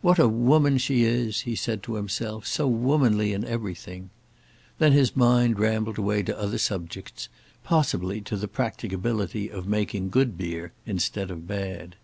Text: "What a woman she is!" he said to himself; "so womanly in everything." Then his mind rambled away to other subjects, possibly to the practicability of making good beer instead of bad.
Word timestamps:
"What 0.00 0.20
a 0.20 0.28
woman 0.28 0.78
she 0.78 1.02
is!" 1.02 1.40
he 1.40 1.56
said 1.56 1.82
to 1.82 1.96
himself; 1.96 2.46
"so 2.46 2.68
womanly 2.68 3.32
in 3.32 3.44
everything." 3.44 4.10
Then 4.78 4.92
his 4.92 5.16
mind 5.16 5.58
rambled 5.58 5.98
away 5.98 6.22
to 6.22 6.38
other 6.38 6.58
subjects, 6.58 7.28
possibly 7.64 8.20
to 8.20 8.36
the 8.36 8.46
practicability 8.46 9.48
of 9.50 9.66
making 9.66 10.10
good 10.10 10.38
beer 10.38 10.70
instead 10.86 11.32
of 11.32 11.48
bad. 11.48 11.96